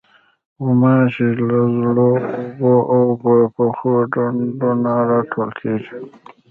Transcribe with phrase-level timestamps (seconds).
[0.63, 5.99] غوماشې له زړو اوبو، اوبو پخو ډنډو نه راټوکېږي.